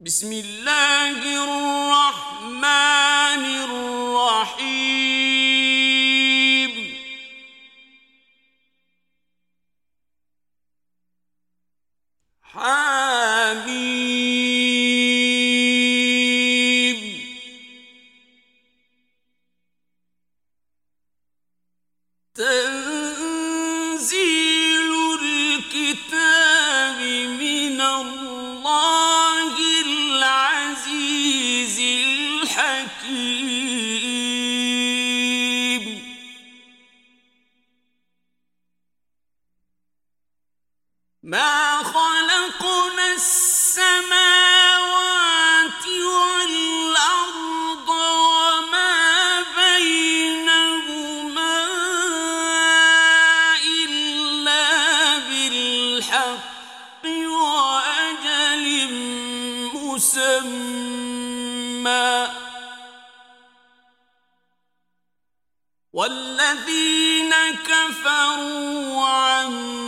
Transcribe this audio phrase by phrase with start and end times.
[0.00, 1.67] بسم الله الرحمن
[59.98, 61.88] مسمى.
[65.92, 67.34] والذين
[67.66, 69.87] كفروا عما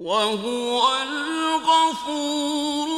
[0.00, 2.95] وهو الغفور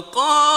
[0.00, 0.49] وقال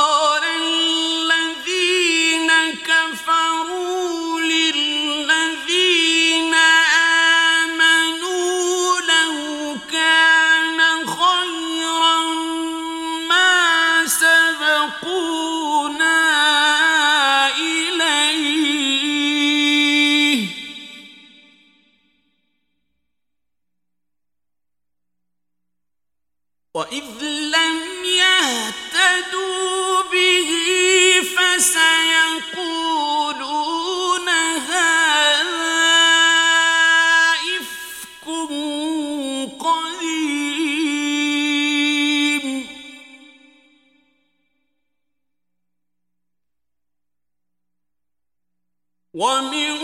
[49.13, 49.77] ومن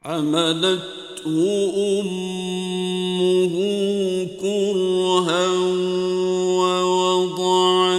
[0.02, 1.38] حملته
[2.00, 3.56] أمه
[4.42, 5.48] كرها
[6.60, 7.90] ووضعته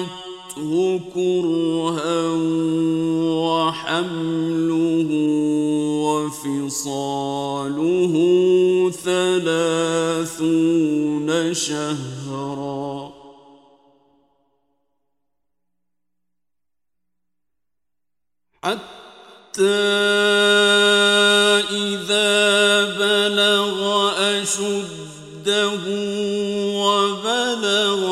[1.14, 2.20] كرها
[3.44, 4.45] وحملته
[6.46, 8.14] وفصاله
[9.04, 10.48] ثلاثون
[11.54, 13.12] شهرا.
[18.62, 19.62] حتى
[21.70, 23.78] إذا بلغ
[24.42, 25.84] أشده
[26.82, 28.02] وبلغ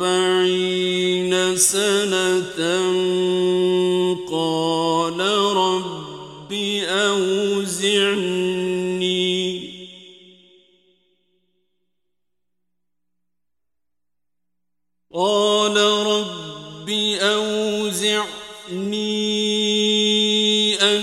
[0.00, 2.60] أربعين سنة
[4.30, 5.20] قال
[5.56, 5.95] رب
[7.66, 9.26] أوزعني
[15.14, 18.26] قال رب أوزعني
[20.82, 21.02] أن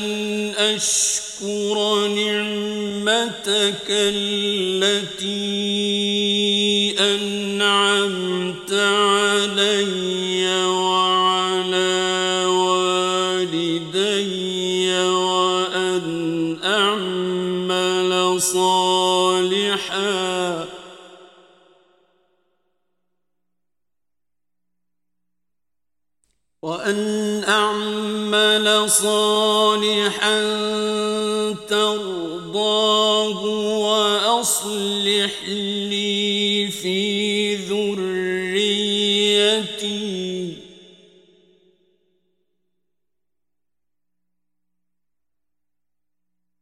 [0.58, 5.83] أشكر نعمتك التي
[18.40, 20.04] صالحاً.
[26.63, 30.42] وأن أعمل صالحا
[31.70, 33.46] ترضاه
[33.80, 38.94] وأصلح لي في ذريتي.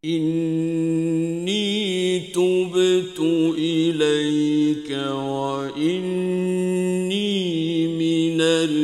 [0.06, 0.51] إني
[4.02, 6.02] إليك وإني
[7.88, 8.82] من المسلمين.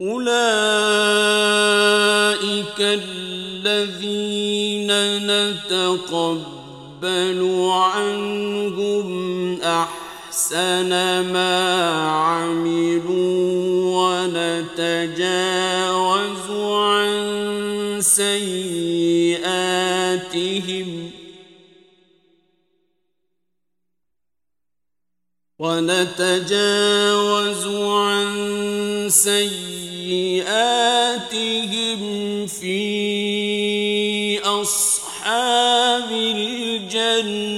[0.00, 0.42] أولئك
[2.80, 4.10] الذين
[5.26, 6.60] نتقبل
[7.72, 9.08] عنهم
[9.60, 10.90] أحسن
[11.32, 11.56] ما
[12.10, 13.21] عملوا.
[14.78, 19.40] ونتجاوز عن سيئاتهم.
[25.58, 26.56] ونتجاوز
[27.66, 29.66] عن سيئاتهم
[32.46, 37.52] في أصحاب الجنة.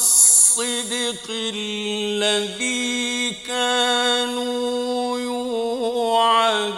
[0.00, 2.80] الصدق الذي
[3.46, 6.70] كانوا يوعدون.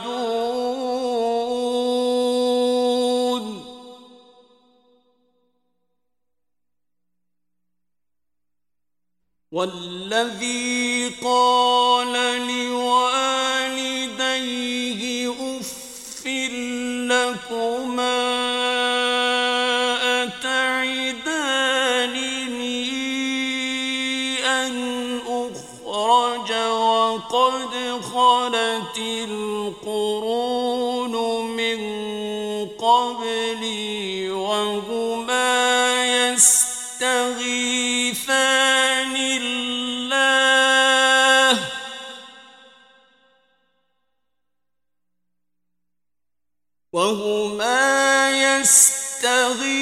[9.52, 12.61] والذي قال لوالديه
[29.24, 31.14] القرون
[31.56, 31.80] من
[32.68, 35.52] قبلي وهما
[36.32, 37.22] يستغيثان
[39.16, 40.12] الله.
[46.92, 49.81] وهما يستغيثان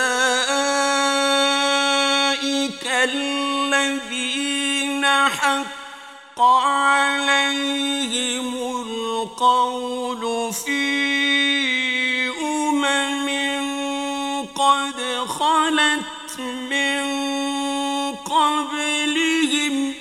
[3.04, 4.24] الذين
[5.06, 7.74] حق عليهم
[8.80, 10.82] القول في
[12.40, 13.28] أمم
[14.54, 17.02] قد خلت من
[18.16, 19.94] قبلهم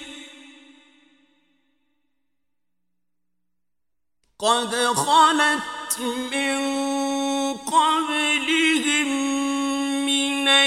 [4.39, 5.99] قد خلت
[6.31, 6.57] من
[7.57, 8.30] قبلهم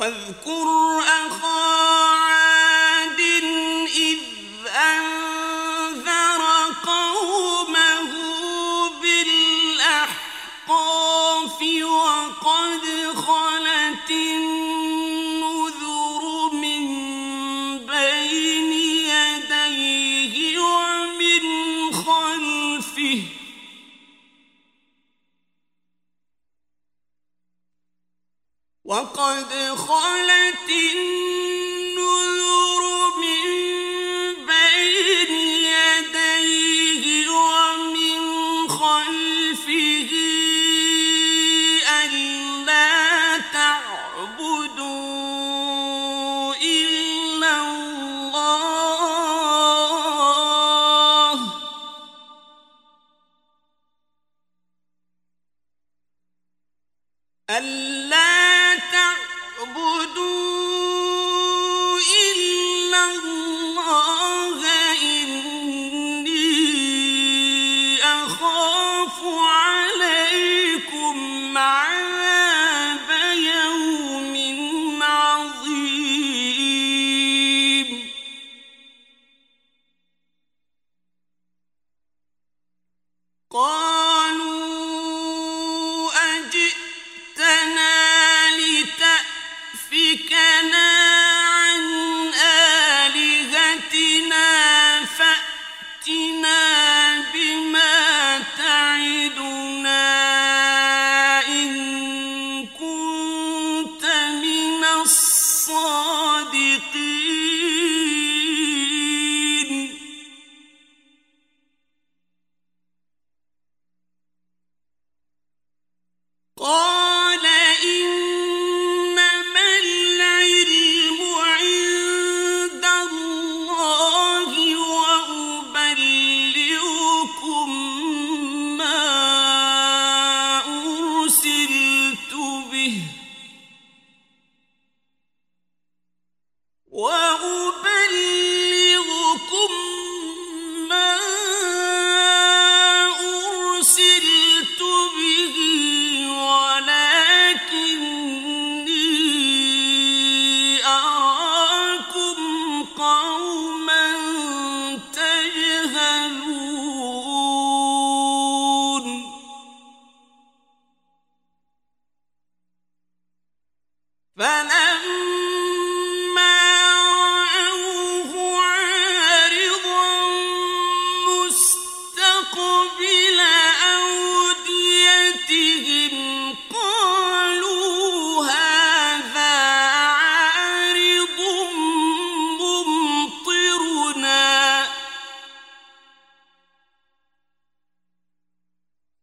[0.01, 0.80] واذكر
[29.21, 32.83] قد خلت النذر
[33.21, 33.45] من
[34.47, 35.33] بين
[35.77, 38.21] يديه ومن
[38.69, 40.11] خلفه
[42.05, 44.95] ألا تعبدوا
[46.55, 47.91] إلا الله.
[57.51, 58.20] ألا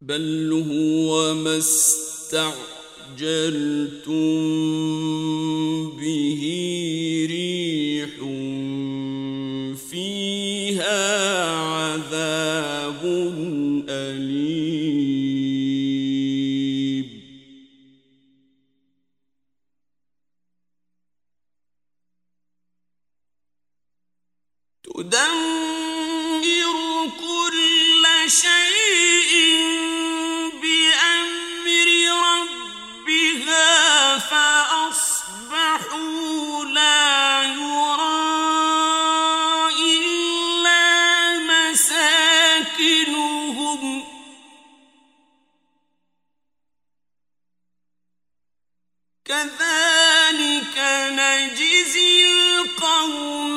[0.08, 2.58] بل هو ما استعجلتم
[49.28, 50.78] كذلك
[51.12, 53.57] نجزي القوم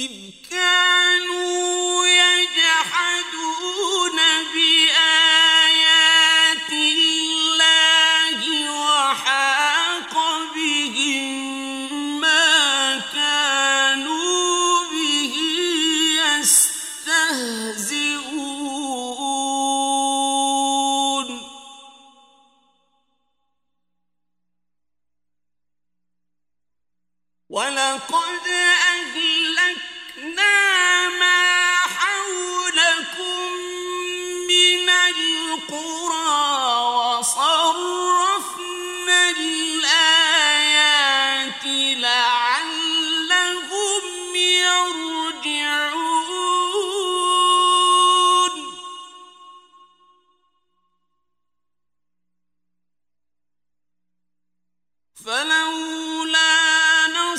[0.00, 0.10] إذ
[0.50, 0.69] كان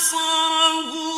[0.02, 1.11] نصره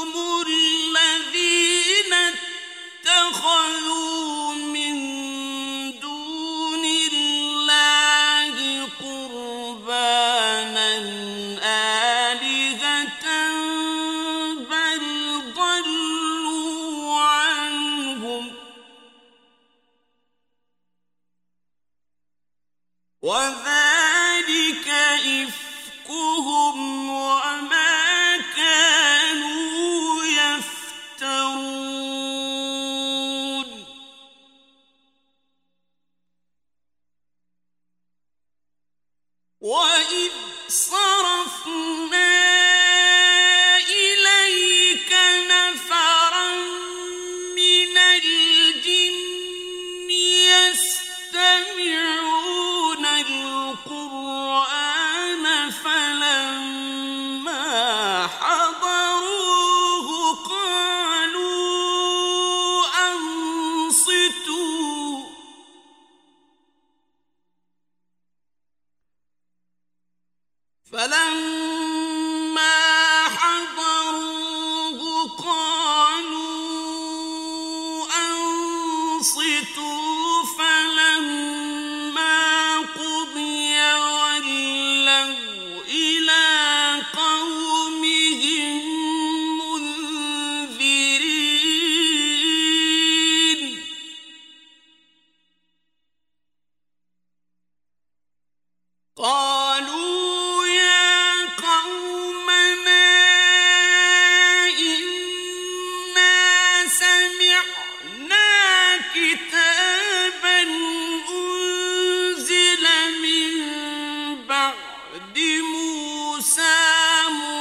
[115.14, 116.76] بعد موسى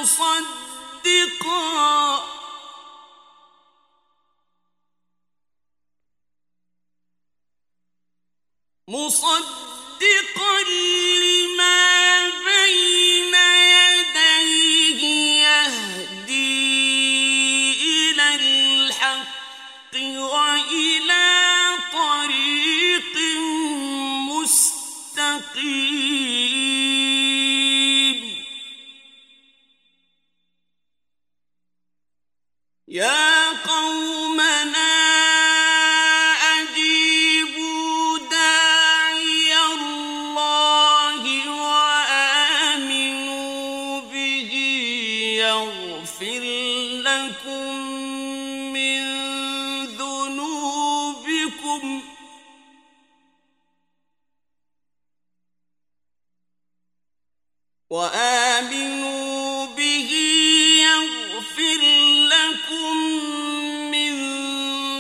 [0.01, 1.53] مصدقا.
[8.89, 9.52] مصدقا
[57.93, 60.11] وآمنوا به
[60.81, 61.83] يغفر
[62.33, 62.97] لكم
[63.91, 64.13] من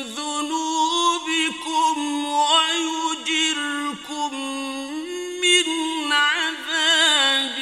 [0.02, 4.30] ذنوبكم ويجركم
[5.40, 5.66] من
[6.12, 7.58] عذاب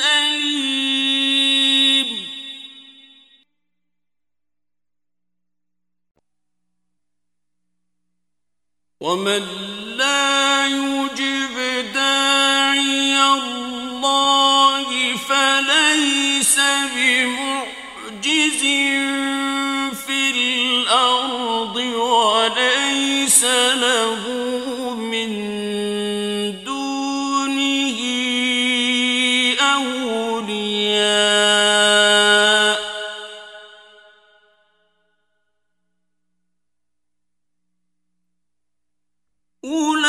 [0.00, 2.08] أليم.
[9.00, 9.42] ومن
[9.96, 11.01] لا يؤمن
[16.42, 16.58] ليس
[16.96, 18.62] بمعجز
[20.06, 24.22] في الأرض وليس له
[24.94, 25.30] من
[26.64, 27.98] دونه
[29.60, 30.82] أولياء.
[39.64, 40.01] أولئك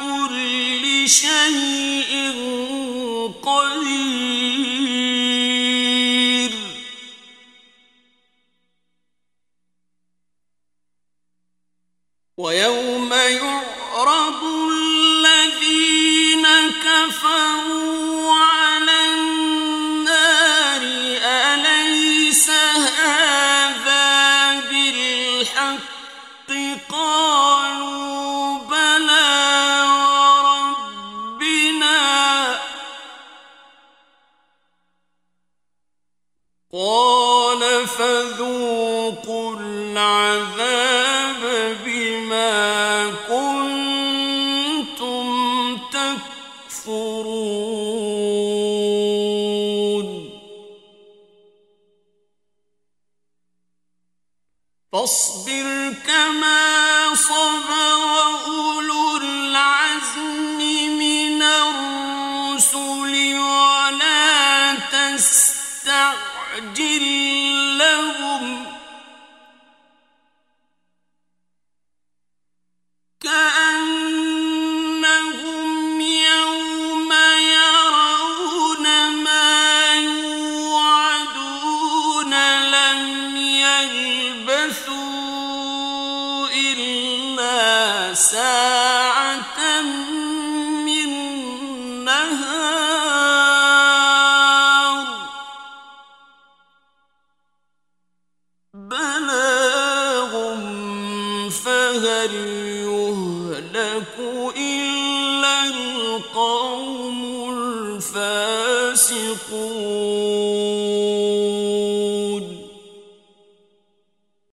[0.00, 2.32] كل شيء
[3.42, 4.87] قدير.